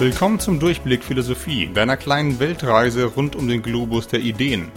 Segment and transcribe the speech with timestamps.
[0.00, 4.72] Willkommen zum Durchblick Philosophie, deiner kleinen Weltreise rund um den Globus der Ideen.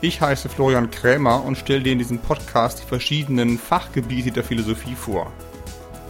[0.00, 4.94] Ich heiße Florian Krämer und stelle dir in diesem Podcast die verschiedenen Fachgebiete der Philosophie
[4.94, 5.30] vor.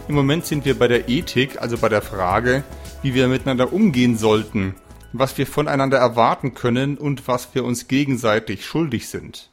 [0.07, 2.63] Im Moment sind wir bei der Ethik, also bei der Frage,
[3.01, 4.75] wie wir miteinander umgehen sollten,
[5.11, 9.51] was wir voneinander erwarten können und was wir uns gegenseitig schuldig sind.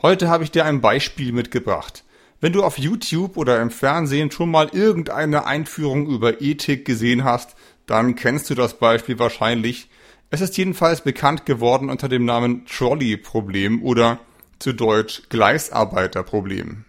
[0.00, 2.05] Heute habe ich dir ein Beispiel mitgebracht.
[2.40, 7.56] Wenn du auf YouTube oder im Fernsehen schon mal irgendeine Einführung über Ethik gesehen hast,
[7.86, 9.88] dann kennst du das Beispiel wahrscheinlich.
[10.28, 14.18] Es ist jedenfalls bekannt geworden unter dem Namen Trolley-Problem oder
[14.58, 16.84] zu Deutsch Gleisarbeiterproblem.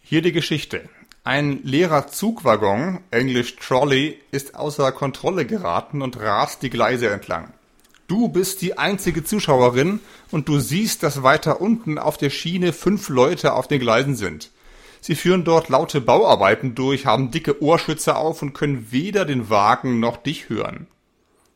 [0.00, 0.88] Hier die Geschichte.
[1.22, 7.52] Ein leerer Zugwaggon, englisch Trolley, ist außer Kontrolle geraten und rast die Gleise entlang.
[8.08, 10.00] Du bist die einzige Zuschauerin
[10.32, 14.50] und du siehst, dass weiter unten auf der Schiene fünf Leute auf den Gleisen sind.
[15.00, 20.00] Sie führen dort laute Bauarbeiten durch, haben dicke Ohrschütze auf und können weder den Wagen
[20.00, 20.86] noch dich hören.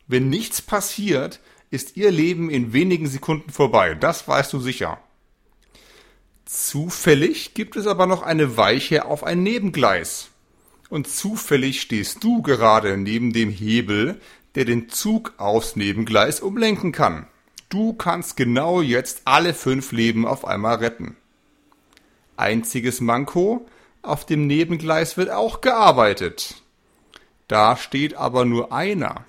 [0.05, 4.99] Wenn nichts passiert, ist ihr Leben in wenigen Sekunden vorbei, das weißt du sicher.
[6.45, 10.29] Zufällig gibt es aber noch eine Weiche auf ein Nebengleis.
[10.89, 14.21] Und zufällig stehst du gerade neben dem Hebel,
[14.55, 17.27] der den Zug aufs Nebengleis umlenken kann.
[17.69, 21.17] Du kannst genau jetzt alle fünf Leben auf einmal retten.
[22.37, 23.67] Einziges Manko,
[24.01, 26.61] auf dem Nebengleis wird auch gearbeitet.
[27.47, 29.25] Da steht aber nur einer.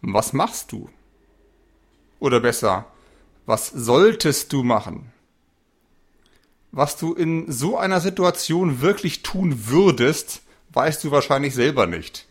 [0.00, 0.88] Was machst du?
[2.18, 2.86] Oder besser,
[3.46, 5.12] was solltest du machen?
[6.72, 12.26] Was du in so einer Situation wirklich tun würdest, weißt du wahrscheinlich selber nicht.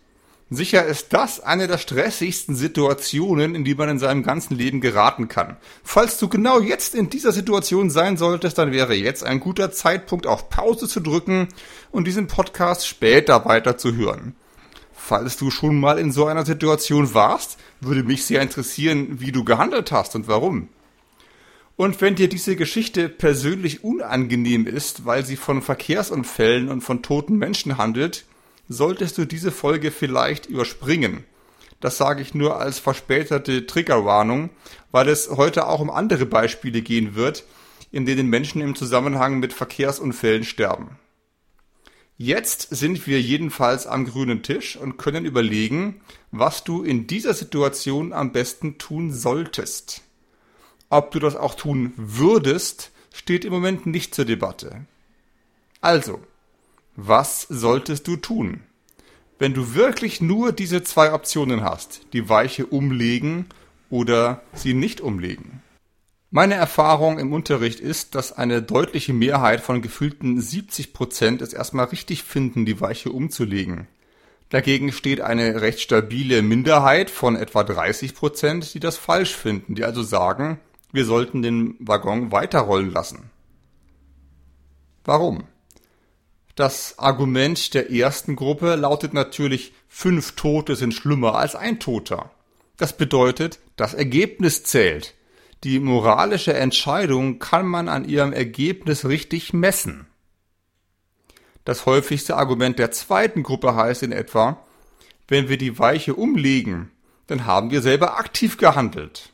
[0.54, 5.30] Sicher ist das eine der stressigsten Situationen, in die man in seinem ganzen Leben geraten
[5.30, 5.56] kann.
[5.82, 10.28] Falls du genau jetzt in dieser Situation sein solltest, dann wäre jetzt ein guter Zeitpunkt,
[10.28, 11.48] auf Pause zu drücken
[11.90, 14.36] und diesen Podcast später weiter zu hören.
[14.94, 19.46] Falls du schon mal in so einer Situation warst, würde mich sehr interessieren, wie du
[19.46, 20.68] gehandelt hast und warum.
[21.78, 27.38] Und wenn dir diese Geschichte persönlich unangenehm ist, weil sie von Verkehrsunfällen und von toten
[27.38, 28.26] Menschen handelt,
[28.72, 31.26] solltest du diese Folge vielleicht überspringen.
[31.80, 34.52] Das sage ich nur als verspätete Triggerwarnung,
[34.92, 37.44] weil es heute auch um andere Beispiele gehen wird,
[37.92, 41.00] in denen Menschen im Zusammenhang mit Verkehrsunfällen sterben.
[42.18, 48.14] Jetzt sind wir jedenfalls am grünen Tisch und können überlegen, was du in dieser Situation
[48.14, 50.04] am besten tun solltest.
[50.92, 54.86] Ob du das auch tun würdest, steht im Moment nicht zur Debatte.
[55.82, 56.20] Also,
[56.96, 58.62] was solltest du tun?
[59.40, 63.48] Wenn du wirklich nur diese zwei Optionen hast, die Weiche umlegen
[63.90, 65.62] oder sie nicht umlegen.
[66.30, 71.88] Meine Erfahrung im Unterricht ist, dass eine deutliche Mehrheit von gefühlten 70 Prozent es erstmal
[71.88, 73.88] richtig finden, die Weiche umzulegen.
[74.48, 79.84] Dagegen steht eine recht stabile Minderheit von etwa 30 Prozent, die das falsch finden, die
[79.84, 80.60] also sagen,
[80.94, 83.30] wir sollten den Waggon weiterrollen lassen.
[85.04, 85.46] Warum?
[86.56, 92.32] Das Argument der ersten Gruppe lautet natürlich, fünf Tote sind schlimmer als ein Toter.
[92.78, 95.14] Das bedeutet, das Ergebnis zählt.
[95.64, 100.08] Die moralische Entscheidung kann man an ihrem Ergebnis richtig messen.
[101.64, 104.66] Das häufigste Argument der zweiten Gruppe heißt in etwa,
[105.28, 106.92] wenn wir die Weiche umlegen,
[107.28, 109.32] dann haben wir selber aktiv gehandelt.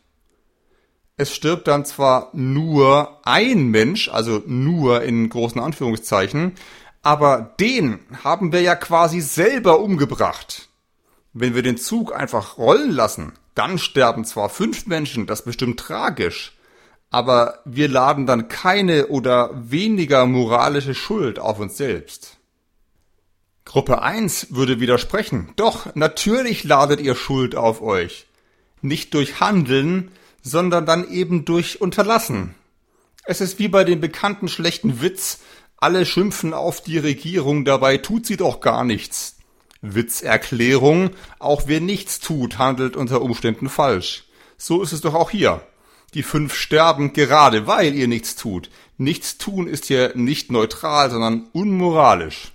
[1.16, 6.54] Es stirbt dann zwar nur ein Mensch, also nur in großen Anführungszeichen,
[7.08, 10.68] aber den haben wir ja quasi selber umgebracht.
[11.32, 16.58] Wenn wir den Zug einfach rollen lassen, dann sterben zwar fünf Menschen, das bestimmt tragisch,
[17.10, 22.36] aber wir laden dann keine oder weniger moralische Schuld auf uns selbst.
[23.64, 25.54] Gruppe 1 würde widersprechen.
[25.56, 28.28] Doch, natürlich ladet ihr Schuld auf euch.
[28.82, 32.54] Nicht durch Handeln, sondern dann eben durch Unterlassen.
[33.24, 35.40] Es ist wie bei dem bekannten schlechten Witz,
[35.78, 39.38] alle schimpfen auf die Regierung, dabei tut sie doch gar nichts.
[39.82, 44.26] Witzerklärung, auch wer nichts tut, handelt unter Umständen falsch.
[44.58, 45.62] So ist es doch auch hier.
[46.14, 48.72] Die fünf sterben gerade, weil ihr nichts tut.
[48.98, 52.54] Nichts tun ist hier nicht neutral, sondern unmoralisch.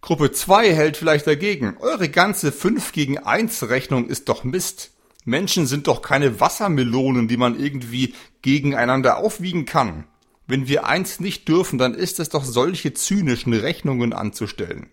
[0.00, 1.76] Gruppe 2 hält vielleicht dagegen.
[1.80, 4.92] Eure ganze 5 gegen 1 Rechnung ist doch Mist.
[5.24, 10.04] Menschen sind doch keine Wassermelonen, die man irgendwie gegeneinander aufwiegen kann.
[10.48, 14.86] Wenn wir eins nicht dürfen, dann ist es doch solche zynischen Rechnungen anzustellen.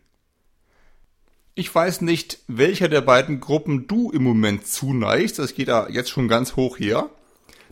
[1.56, 6.10] Ich weiß nicht, welcher der beiden Gruppen du im Moment zuneigst, das geht da jetzt
[6.10, 7.10] schon ganz hoch her.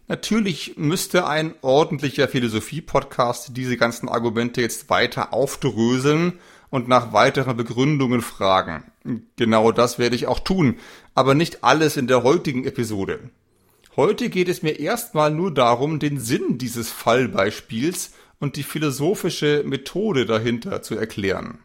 [0.08, 6.40] Natürlich müsste ein ordentlicher Philosophie-Podcast diese ganzen Argumente jetzt weiter aufdröseln
[6.70, 8.86] und nach weiteren Begründungen fragen.
[9.36, 10.78] Genau das werde ich auch tun,
[11.16, 13.30] aber nicht alles in der heutigen Episode.
[13.96, 20.26] Heute geht es mir erstmal nur darum, den Sinn dieses Fallbeispiels und die philosophische Methode
[20.26, 21.60] dahinter zu erklären.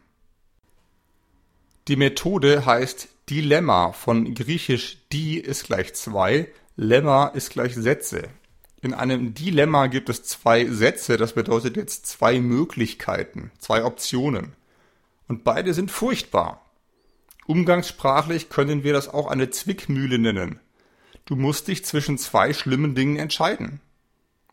[1.88, 8.28] Die Methode heißt Dilemma von griechisch di ist gleich zwei, Lemma ist gleich Sätze.
[8.82, 14.52] In einem Dilemma gibt es zwei Sätze, das bedeutet jetzt zwei Möglichkeiten, zwei Optionen.
[15.28, 16.60] Und beide sind furchtbar.
[17.46, 20.60] Umgangssprachlich können wir das auch eine Zwickmühle nennen.
[21.28, 23.82] Du musst dich zwischen zwei schlimmen Dingen entscheiden.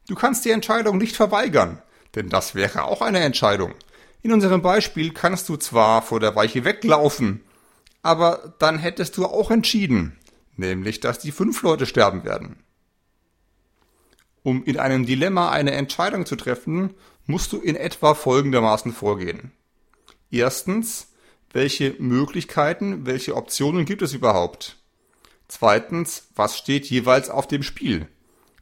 [0.10, 1.81] Du kannst die Entscheidung nicht verweigern,
[2.16, 3.74] denn das wäre auch eine Entscheidung.
[4.22, 7.45] In unserem Beispiel kannst du zwar vor der Weiche weglaufen,
[8.01, 10.19] aber dann hättest du auch entschieden,
[10.57, 12.57] nämlich dass die fünf Leute sterben werden.
[14.44, 16.94] Um in einem Dilemma eine Entscheidung zu treffen,
[17.25, 19.54] musst du in etwa folgendermaßen vorgehen.
[20.30, 21.07] Erstens,
[21.54, 24.75] welche Möglichkeiten, welche Optionen gibt es überhaupt?
[25.48, 28.08] Zweitens, was steht jeweils auf dem Spiel?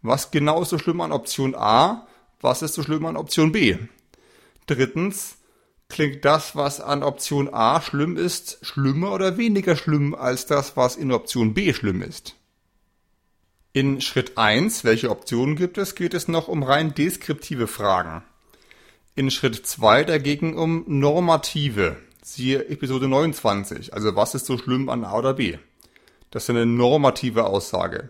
[0.01, 2.07] Was genau ist so schlimm an Option A?
[2.41, 3.77] Was ist so schlimm an Option B?
[4.67, 5.37] Drittens,
[5.87, 10.95] klingt das, was an Option A schlimm ist, schlimmer oder weniger schlimm als das, was
[10.95, 12.35] in Option B schlimm ist?
[13.71, 18.23] In Schritt 1, welche Optionen gibt es, geht es noch um rein deskriptive Fragen.
[19.15, 23.93] In Schritt 2 dagegen um normative, Siehe Episode 29.
[23.93, 25.57] Also was ist so schlimm an A oder B?
[26.33, 28.09] Das ist eine normative Aussage.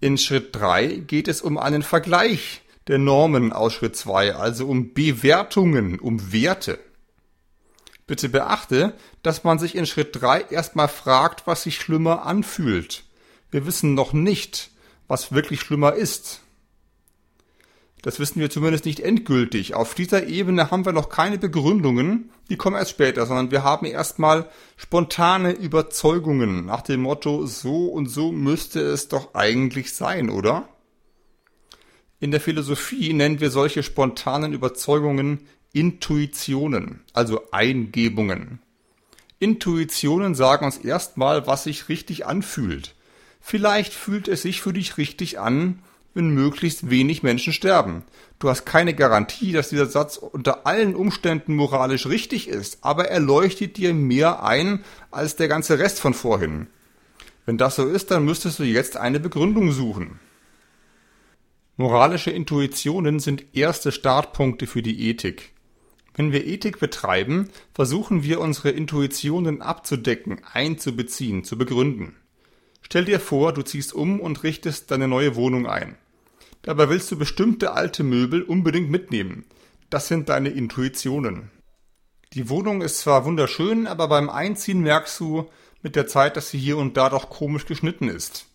[0.00, 4.94] In Schritt 3 geht es um einen Vergleich der Normen aus Schritt 2, also um
[4.94, 6.78] Bewertungen, um Werte.
[8.06, 13.04] Bitte beachte, dass man sich in Schritt 3 erstmal fragt, was sich schlimmer anfühlt.
[13.50, 14.70] Wir wissen noch nicht,
[15.06, 16.40] was wirklich schlimmer ist.
[18.02, 19.74] Das wissen wir zumindest nicht endgültig.
[19.74, 23.86] Auf dieser Ebene haben wir noch keine Begründungen, die kommen erst später, sondern wir haben
[23.86, 30.68] erstmal spontane Überzeugungen nach dem Motto, so und so müsste es doch eigentlich sein, oder?
[32.20, 35.40] In der Philosophie nennen wir solche spontanen Überzeugungen
[35.72, 38.60] Intuitionen, also Eingebungen.
[39.38, 42.94] Intuitionen sagen uns erstmal, was sich richtig anfühlt.
[43.40, 45.82] Vielleicht fühlt es sich für dich richtig an,
[46.16, 48.02] wenn möglichst wenig Menschen sterben.
[48.38, 53.20] Du hast keine Garantie, dass dieser Satz unter allen Umständen moralisch richtig ist, aber er
[53.20, 56.68] leuchtet dir mehr ein als der ganze Rest von vorhin.
[57.44, 60.18] Wenn das so ist, dann müsstest du jetzt eine Begründung suchen.
[61.76, 65.52] Moralische Intuitionen sind erste Startpunkte für die Ethik.
[66.14, 72.16] Wenn wir Ethik betreiben, versuchen wir unsere Intuitionen abzudecken, einzubeziehen, zu begründen.
[72.80, 75.98] Stell dir vor, du ziehst um und richtest deine neue Wohnung ein.
[76.66, 79.44] Dabei willst du bestimmte alte Möbel unbedingt mitnehmen.
[79.88, 81.52] Das sind deine Intuitionen.
[82.32, 85.48] Die Wohnung ist zwar wunderschön, aber beim Einziehen merkst du
[85.82, 88.46] mit der Zeit, dass sie hier und da doch komisch geschnitten ist.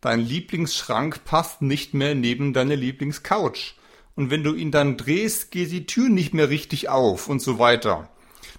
[0.00, 3.76] Dein Lieblingsschrank passt nicht mehr neben deine Lieblingscouch.
[4.16, 7.60] Und wenn du ihn dann drehst, geht die Tür nicht mehr richtig auf und so
[7.60, 8.10] weiter.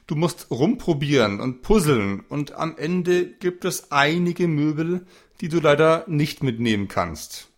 [0.08, 5.06] Du musst rumprobieren und puzzeln und am Ende gibt es einige Möbel,
[5.42, 7.53] die du leider nicht mitnehmen kannst.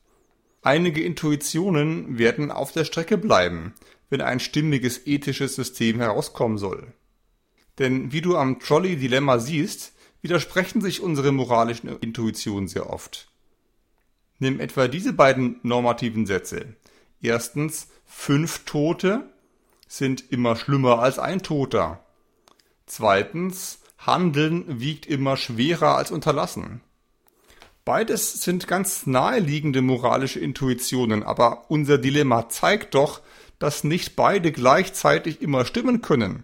[0.66, 3.76] Einige Intuitionen werden auf der Strecke bleiben,
[4.10, 6.92] wenn ein stimmiges ethisches System herauskommen soll.
[7.78, 9.94] Denn wie du am Trolley-Dilemma siehst,
[10.24, 13.28] widersprechen sich unsere moralischen Intuitionen sehr oft.
[14.40, 16.76] Nimm etwa diese beiden normativen Sätze.
[17.22, 19.30] Erstens, fünf Tote
[19.88, 22.04] sind immer schlimmer als ein Toter.
[22.88, 26.82] Zweitens, Handeln wiegt immer schwerer als unterlassen.
[27.86, 33.22] Beides sind ganz naheliegende moralische Intuitionen, aber unser Dilemma zeigt doch,
[33.60, 36.44] dass nicht beide gleichzeitig immer stimmen können.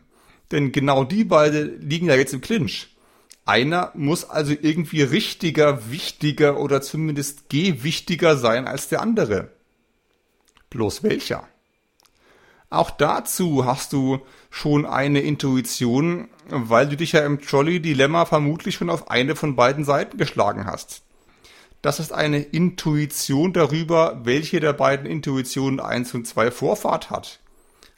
[0.51, 2.95] Denn genau die beide liegen ja jetzt im Clinch.
[3.43, 9.51] Einer muss also irgendwie richtiger, wichtiger oder zumindest gewichtiger sein als der andere.
[10.69, 11.47] Bloß welcher?
[12.69, 14.19] Auch dazu hast du
[14.51, 19.85] schon eine Intuition, weil du dich ja im Trolley-Dilemma vermutlich schon auf eine von beiden
[19.85, 21.01] Seiten geschlagen hast.
[21.81, 27.39] Das ist eine Intuition darüber, welche der beiden Intuitionen eins und zwei Vorfahrt hat.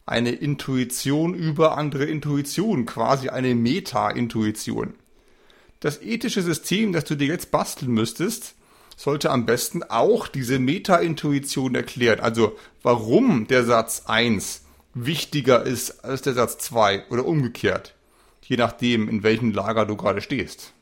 [0.06, 4.94] Eine Intuition über andere Intuitionen, quasi eine Meta-Intuition.
[5.82, 8.56] Das ethische System, das du dir jetzt basteln müsstest,
[8.96, 12.22] sollte am besten auch diese Meta-Intuition erklären.
[12.22, 14.63] Also warum der Satz 1
[14.94, 17.96] wichtiger ist als der Satz 2 oder umgekehrt.
[18.44, 20.74] Je nachdem, in welchem Lager du gerade stehst.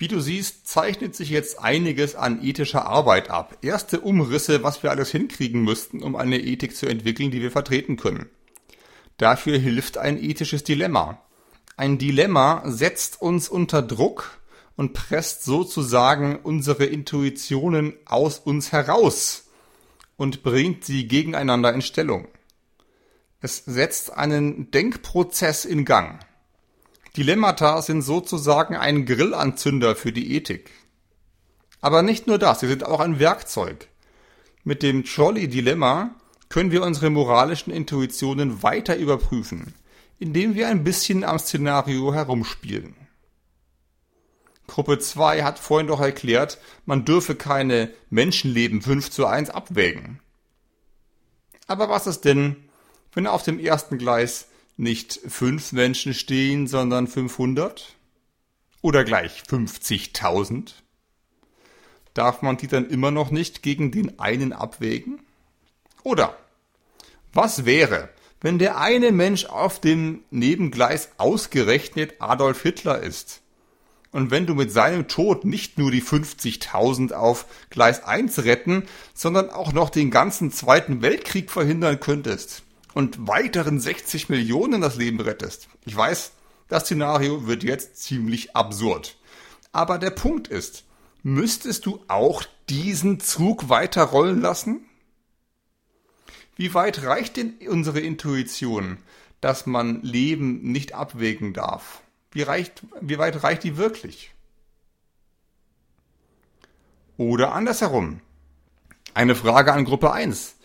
[0.00, 3.58] Wie du siehst, zeichnet sich jetzt einiges an ethischer Arbeit ab.
[3.60, 7.98] Erste Umrisse, was wir alles hinkriegen müssten, um eine Ethik zu entwickeln, die wir vertreten
[7.98, 8.30] können.
[9.18, 11.20] Dafür hilft ein ethisches Dilemma.
[11.76, 14.40] Ein Dilemma setzt uns unter Druck
[14.74, 19.50] und presst sozusagen unsere Intuitionen aus uns heraus
[20.16, 22.26] und bringt sie gegeneinander in Stellung.
[23.42, 26.20] Es setzt einen Denkprozess in Gang.
[27.16, 30.70] Dilemmata sind sozusagen ein Grillanzünder für die Ethik.
[31.80, 33.88] Aber nicht nur das, sie sind auch ein Werkzeug.
[34.62, 36.14] Mit dem Trolley-Dilemma
[36.48, 39.74] können wir unsere moralischen Intuitionen weiter überprüfen,
[40.18, 42.94] indem wir ein bisschen am Szenario herumspielen.
[44.66, 50.20] Gruppe 2 hat vorhin doch erklärt, man dürfe keine Menschenleben 5 zu 1 abwägen.
[51.66, 52.56] Aber was ist denn,
[53.12, 54.46] wenn auf dem ersten Gleis
[54.80, 57.96] nicht 5 Menschen stehen, sondern 500?
[58.80, 60.72] Oder gleich 50.000?
[62.14, 65.20] Darf man die dann immer noch nicht gegen den einen abwägen?
[66.02, 66.34] Oder
[67.32, 68.08] was wäre,
[68.40, 73.42] wenn der eine Mensch auf dem Nebengleis ausgerechnet Adolf Hitler ist?
[74.12, 78.84] Und wenn du mit seinem Tod nicht nur die 50.000 auf Gleis 1 retten,
[79.14, 85.20] sondern auch noch den ganzen Zweiten Weltkrieg verhindern könntest und weiteren 60 Millionen das Leben
[85.20, 85.68] rettest.
[85.84, 86.32] Ich weiß,
[86.68, 89.16] das Szenario wird jetzt ziemlich absurd.
[89.72, 90.84] Aber der Punkt ist,
[91.22, 94.84] müsstest du auch diesen Zug weiter rollen lassen?
[96.56, 98.98] Wie weit reicht denn unsere Intuition,
[99.40, 102.02] dass man Leben nicht abwägen darf?
[102.32, 104.32] Wie, reicht, wie weit reicht die wirklich?
[107.16, 108.20] Oder andersherum.
[109.14, 110.56] Eine Frage an Gruppe 1.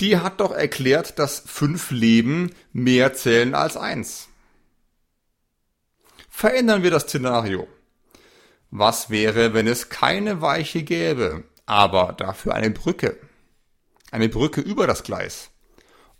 [0.00, 4.28] Die hat doch erklärt, dass fünf Leben mehr zählen als eins.
[6.28, 7.66] Verändern wir das Szenario.
[8.70, 13.18] Was wäre, wenn es keine Weiche gäbe, aber dafür eine Brücke?
[14.12, 15.50] Eine Brücke über das Gleis.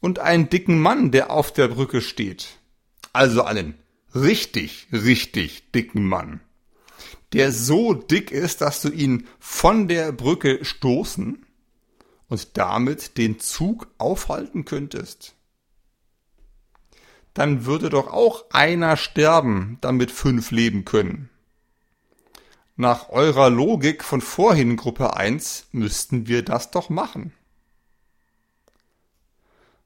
[0.00, 2.58] Und einen dicken Mann, der auf der Brücke steht.
[3.12, 3.74] Also einen
[4.14, 6.40] richtig, richtig dicken Mann.
[7.32, 11.44] Der so dick ist, dass du ihn von der Brücke stoßen
[12.28, 15.34] und damit den Zug aufhalten könntest.
[17.34, 21.30] Dann würde doch auch einer sterben, damit fünf leben können.
[22.76, 27.32] Nach eurer Logik von vorhin Gruppe 1 müssten wir das doch machen.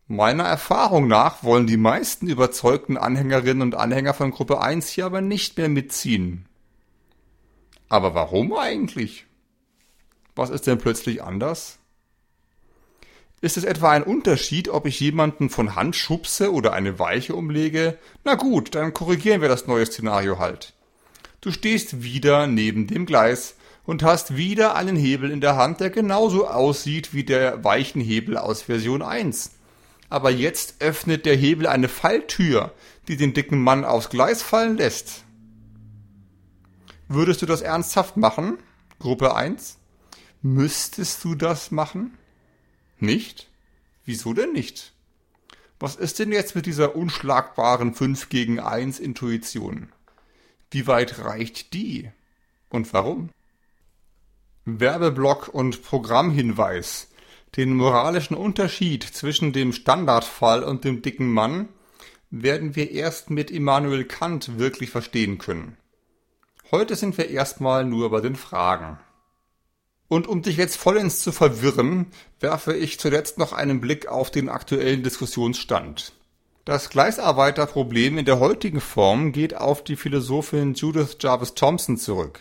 [0.08, 5.22] Meiner Erfahrung nach wollen die meisten überzeugten Anhängerinnen und Anhänger von Gruppe 1 hier aber
[5.22, 6.46] nicht mehr mitziehen.
[7.88, 9.26] Aber warum eigentlich?
[10.34, 11.78] Was ist denn plötzlich anders?
[13.42, 17.98] Ist es etwa ein Unterschied, ob ich jemanden von Hand schubse oder eine Weiche umlege?
[18.22, 20.74] Na gut, dann korrigieren wir das neue Szenario halt.
[21.40, 25.90] Du stehst wieder neben dem Gleis und hast wieder einen Hebel in der Hand, der
[25.90, 29.50] genauso aussieht wie der Weichenhebel aus Version 1.
[30.08, 32.72] Aber jetzt öffnet der Hebel eine Falltür,
[33.08, 35.24] die den dicken Mann aufs Gleis fallen lässt.
[37.08, 38.58] Würdest du das ernsthaft machen?
[39.00, 39.78] Gruppe 1?
[40.42, 42.16] Müsstest du das machen?
[43.02, 43.48] Nicht?
[44.04, 44.92] Wieso denn nicht?
[45.80, 49.88] Was ist denn jetzt mit dieser unschlagbaren 5 gegen 1 Intuition?
[50.70, 52.12] Wie weit reicht die?
[52.68, 53.30] Und warum?
[54.66, 57.08] Werbeblock und Programmhinweis.
[57.56, 61.70] Den moralischen Unterschied zwischen dem Standardfall und dem dicken Mann
[62.30, 65.76] werden wir erst mit Immanuel Kant wirklich verstehen können.
[66.70, 69.00] Heute sind wir erstmal nur bei den Fragen.
[70.12, 72.04] Und um dich jetzt vollends zu verwirren,
[72.38, 76.12] werfe ich zuletzt noch einen Blick auf den aktuellen Diskussionsstand.
[76.66, 82.40] Das Gleisarbeiterproblem in der heutigen Form geht auf die Philosophin Judith Jarvis Thompson zurück.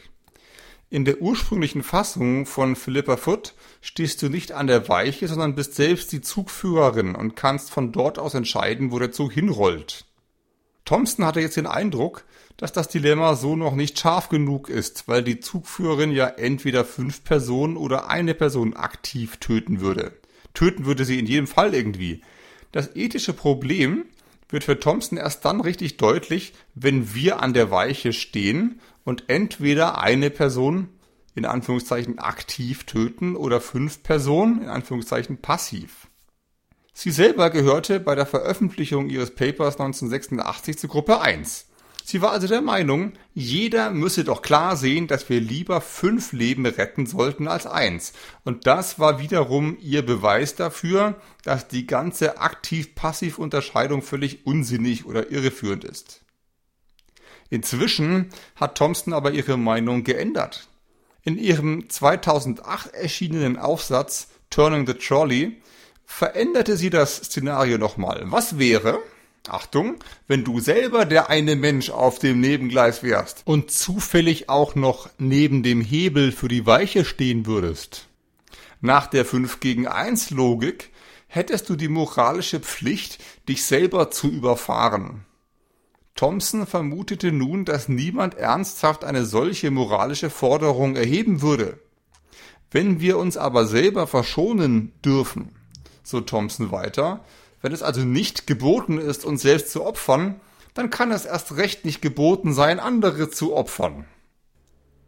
[0.89, 5.75] In der ursprünglichen Fassung von Philippa Foot stehst du nicht an der Weiche, sondern bist
[5.75, 10.03] selbst die Zugführerin und kannst von dort aus entscheiden, wo der Zug hinrollt.
[10.83, 12.25] Thompson hatte jetzt den Eindruck,
[12.57, 17.23] dass das Dilemma so noch nicht scharf genug ist, weil die Zugführerin ja entweder fünf
[17.23, 20.13] Personen oder eine Person aktiv töten würde.
[20.53, 22.21] Töten würde sie in jedem Fall irgendwie.
[22.71, 24.05] Das ethische Problem
[24.49, 29.99] wird für Thompson erst dann richtig deutlich, wenn wir an der Weiche stehen und entweder
[29.99, 30.89] eine Person
[31.35, 36.07] in Anführungszeichen aktiv töten oder fünf Personen in Anführungszeichen passiv.
[36.93, 41.67] Sie selber gehörte bei der Veröffentlichung ihres Papers 1986 zur Gruppe 1.
[42.03, 46.65] Sie war also der Meinung, jeder müsse doch klar sehen, dass wir lieber fünf Leben
[46.65, 48.13] retten sollten als eins.
[48.43, 55.83] Und das war wiederum ihr Beweis dafür, dass die ganze Aktiv-Passiv-Unterscheidung völlig unsinnig oder irreführend
[55.83, 56.21] ist.
[57.49, 60.67] Inzwischen hat Thompson aber ihre Meinung geändert.
[61.23, 65.61] In ihrem 2008 erschienenen Aufsatz Turning the Trolley
[66.05, 68.23] veränderte sie das Szenario nochmal.
[68.25, 68.99] Was wäre,
[69.47, 69.95] Achtung,
[70.27, 75.63] wenn du selber der eine Mensch auf dem Nebengleis wärst und zufällig auch noch neben
[75.63, 78.07] dem Hebel für die Weiche stehen würdest.
[78.81, 80.91] Nach der 5 gegen 1 Logik
[81.27, 85.25] hättest du die moralische Pflicht, dich selber zu überfahren.
[86.15, 91.79] Thompson vermutete nun, dass niemand ernsthaft eine solche moralische Forderung erheben würde.
[92.69, 95.55] Wenn wir uns aber selber verschonen dürfen,
[96.03, 97.23] so Thompson weiter,
[97.61, 100.39] wenn es also nicht geboten ist, uns selbst zu opfern,
[100.73, 104.05] dann kann es erst recht nicht geboten sein, andere zu opfern.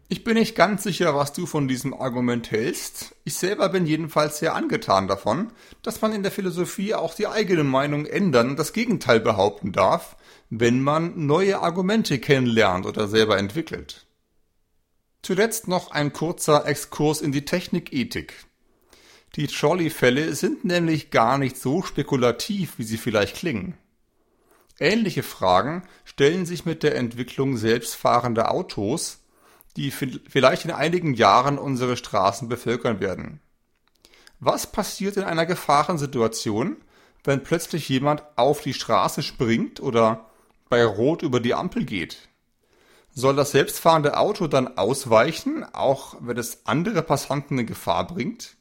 [0.09, 3.15] Ich bin nicht ganz sicher, was du von diesem Argument hältst.
[3.23, 7.63] Ich selber bin jedenfalls sehr angetan davon, dass man in der Philosophie auch die eigene
[7.63, 10.17] Meinung ändern und das Gegenteil behaupten darf,
[10.51, 14.05] wenn man neue Argumente kennenlernt oder selber entwickelt.
[15.23, 18.45] Zuletzt noch ein kurzer Exkurs in die Technikethik.
[19.35, 23.75] Die Trolley-Fälle sind nämlich gar nicht so spekulativ, wie sie vielleicht klingen.
[24.79, 29.19] Ähnliche Fragen stellen sich mit der Entwicklung selbstfahrender Autos,
[29.75, 33.39] die vielleicht in einigen Jahren unsere Straßen bevölkern werden.
[34.39, 36.77] Was passiert in einer Gefahrensituation,
[37.23, 40.29] wenn plötzlich jemand auf die Straße springt oder
[40.69, 42.29] bei Rot über die Ampel geht?
[43.15, 48.57] Soll das selbstfahrende Auto dann ausweichen, auch wenn es andere Passanten in Gefahr bringt?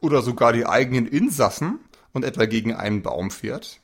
[0.00, 1.80] Oder sogar die eigenen Insassen
[2.12, 3.80] und etwa gegen einen Baum fährt?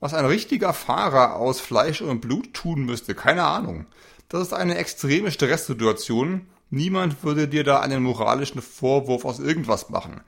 [0.00, 3.86] Was ein richtiger Fahrer aus Fleisch und Blut tun müsste, keine Ahnung.
[4.28, 6.46] Das ist eine extreme Stresssituation.
[6.70, 10.22] Niemand würde dir da einen moralischen Vorwurf aus irgendwas machen.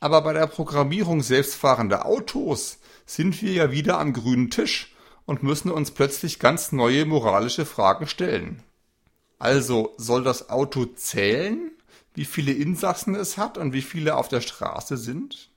[0.00, 4.94] Aber bei der Programmierung selbstfahrender Autos sind wir ja wieder am grünen Tisch
[5.24, 8.62] und müssen uns plötzlich ganz neue moralische Fragen stellen.
[9.38, 11.70] Also soll das Auto zählen
[12.14, 15.50] wie viele Insassen es hat und wie viele auf der Straße sind?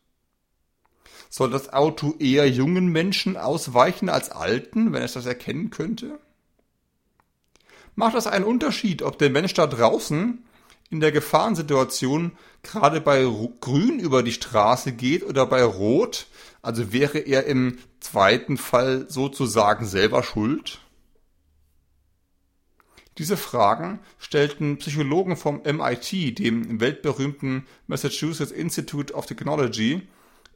[1.29, 6.19] Soll das Auto eher jungen Menschen ausweichen als alten, wenn es das erkennen könnte?
[7.95, 10.43] Macht das einen Unterschied, ob der Mensch da draußen
[10.89, 12.31] in der Gefahrensituation
[12.63, 13.27] gerade bei
[13.59, 16.27] Grün über die Straße geht oder bei Rot?
[16.61, 20.79] Also wäre er im zweiten Fall sozusagen selber schuld?
[23.17, 30.07] Diese Fragen stellten Psychologen vom MIT, dem weltberühmten Massachusetts Institute of Technology,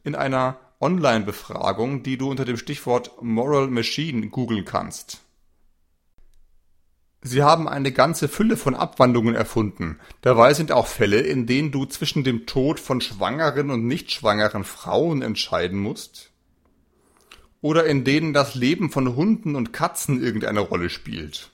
[0.04, 5.20] in einer Online-Befragung, die du unter dem Stichwort Moral Machine googeln kannst.
[7.24, 10.00] Sie haben eine ganze Fülle von Abwandlungen erfunden.
[10.22, 14.64] Dabei sind auch Fälle, in denen du zwischen dem Tod von schwangeren und nicht schwangeren
[14.64, 16.30] Frauen entscheiden musst.
[17.60, 21.51] Oder in denen das Leben von Hunden und Katzen irgendeine Rolle spielt.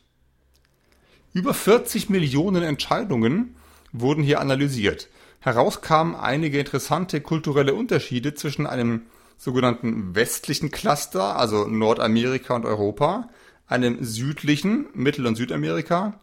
[1.32, 3.56] Über 40 Millionen Entscheidungen
[3.92, 5.08] wurden hier analysiert.
[5.40, 9.02] Heraus kamen einige interessante kulturelle Unterschiede zwischen einem
[9.36, 13.28] sogenannten westlichen Cluster, also Nordamerika und Europa,
[13.66, 16.18] einem südlichen, Mittel- und Südamerika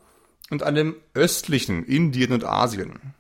[0.49, 3.13] und einem östlichen, Indien und Asien.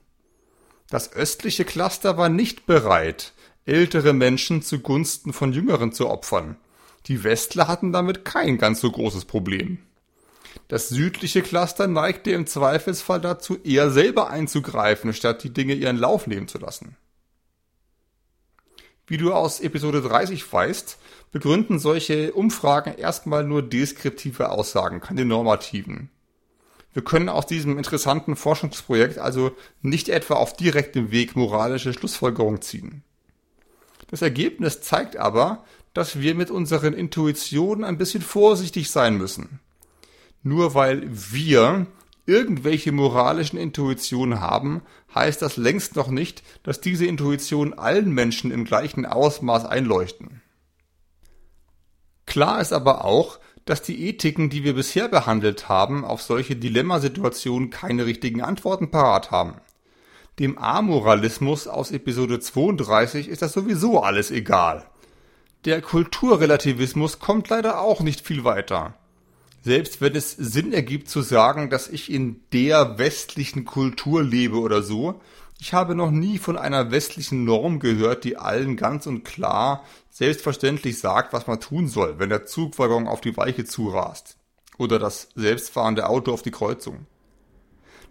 [0.89, 3.33] Das östliche Cluster war nicht bereit,
[3.65, 6.57] ältere Menschen zugunsten von jüngeren zu opfern.
[7.07, 9.79] Die Westler hatten damit kein ganz so großes Problem.
[10.67, 16.25] Das südliche Cluster neigte im Zweifelsfall dazu, eher selber einzugreifen, statt die Dinge ihren Lauf
[16.25, 16.97] nehmen zu lassen.
[19.07, 20.97] Wie du aus Episode 30 weißt,
[21.31, 26.09] begründen solche Umfragen erstmal nur deskriptive Aussagen, keine normativen.
[26.93, 29.51] Wir können aus diesem interessanten Forschungsprojekt also
[29.81, 33.03] nicht etwa auf direktem Weg moralische Schlussfolgerungen ziehen.
[34.07, 39.59] Das Ergebnis zeigt aber, dass wir mit unseren Intuitionen ein bisschen vorsichtig sein müssen.
[40.47, 41.87] Nur weil wir
[42.27, 44.83] irgendwelche moralischen Intuitionen haben,
[45.15, 50.43] heißt das längst noch nicht, dass diese Intuitionen allen Menschen im gleichen Ausmaß einleuchten.
[52.27, 57.71] Klar ist aber auch, dass die Ethiken, die wir bisher behandelt haben, auf solche Dilemmasituationen
[57.71, 59.55] keine richtigen Antworten parat haben.
[60.37, 64.85] Dem Amoralismus aus Episode 32 ist das sowieso alles egal.
[65.65, 68.93] Der Kulturrelativismus kommt leider auch nicht viel weiter
[69.65, 74.83] selbst wenn es Sinn ergibt zu sagen, dass ich in der westlichen Kultur lebe oder
[74.83, 75.19] so,
[75.59, 80.99] ich habe noch nie von einer westlichen Norm gehört, die allen ganz und klar selbstverständlich
[80.99, 84.37] sagt, was man tun soll, wenn der Zugwaggon auf die Weiche zurast.
[84.77, 87.07] Oder das selbstfahrende Auto auf die Kreuzung.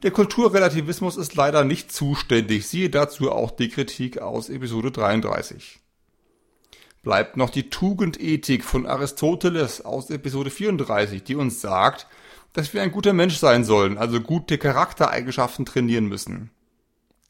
[0.02, 5.83] Der Kulturrelativismus ist leider nicht zuständig, siehe dazu auch die Kritik aus Episode 33
[7.04, 12.08] bleibt noch die Tugendethik von Aristoteles aus Episode 34, die uns sagt,
[12.54, 16.50] dass wir ein guter Mensch sein sollen, also gute Charaktereigenschaften trainieren müssen.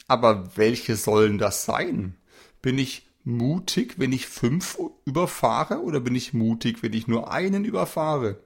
[0.06, 2.16] Aber welche sollen das sein?
[2.62, 7.64] Bin ich mutig, wenn ich fünf überfahre oder bin ich mutig, wenn ich nur einen
[7.64, 8.38] überfahre?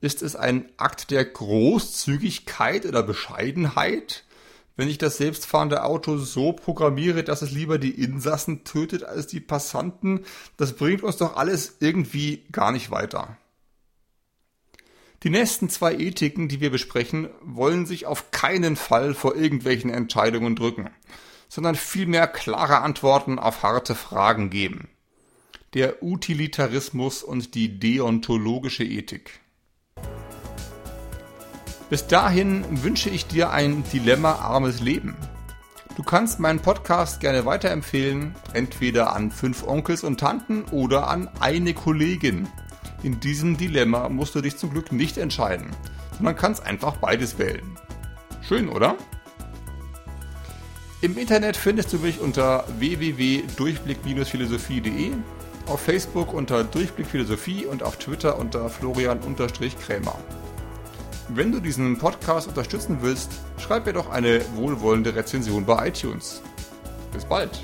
[0.00, 4.24] Ist es ein Akt der Großzügigkeit oder Bescheidenheit,
[4.76, 9.40] wenn ich das selbstfahrende Auto so programmiere, dass es lieber die Insassen tötet als die
[9.40, 10.24] Passanten?
[10.56, 13.36] Das bringt uns doch alles irgendwie gar nicht weiter.
[15.22, 20.56] Die nächsten zwei Ethiken, die wir besprechen, wollen sich auf keinen Fall vor irgendwelchen Entscheidungen
[20.56, 20.90] drücken,
[21.48, 24.88] sondern vielmehr klare Antworten auf harte Fragen geben.
[25.74, 29.41] Der Utilitarismus und die deontologische Ethik.
[31.92, 35.14] Bis dahin wünsche ich dir ein dilemmaarmes Leben.
[35.94, 41.74] Du kannst meinen Podcast gerne weiterempfehlen, entweder an fünf Onkels und Tanten oder an eine
[41.74, 42.48] Kollegin.
[43.02, 45.66] In diesem Dilemma musst du dich zum Glück nicht entscheiden,
[46.16, 47.78] sondern kannst einfach beides wählen.
[48.40, 48.96] Schön, oder?
[51.02, 55.10] Im Internet findest du mich unter www.durchblick-philosophie.de,
[55.66, 60.18] auf Facebook unter Durchblick Philosophie und auf Twitter unter Florian-Krämer.
[61.28, 66.42] Wenn du diesen Podcast unterstützen willst, schreib mir doch eine wohlwollende Rezension bei iTunes.
[67.12, 67.60] Bis bald!